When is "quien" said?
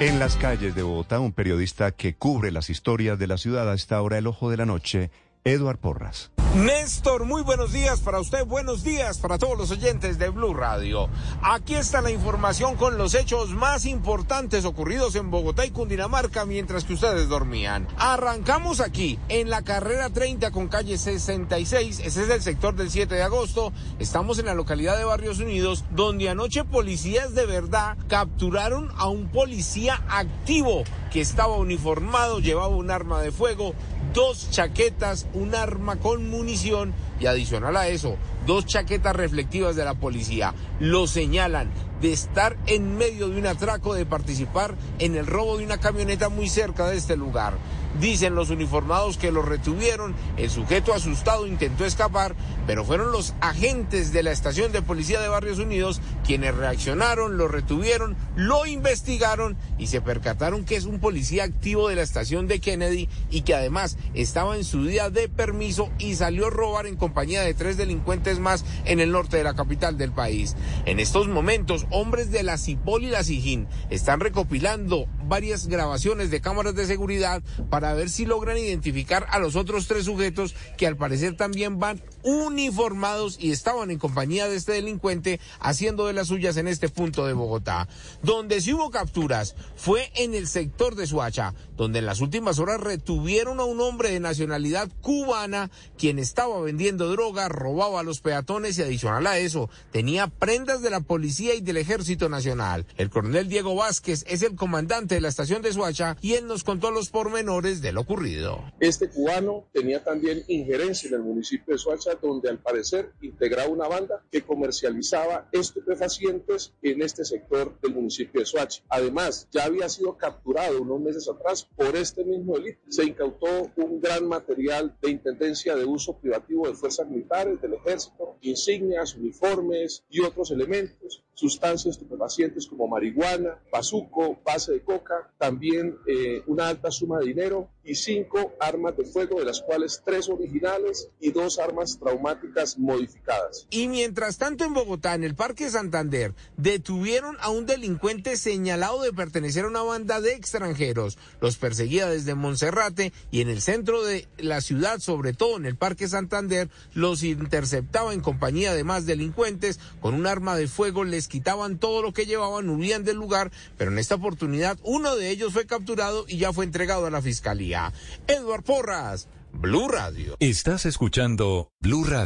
95.96-96.18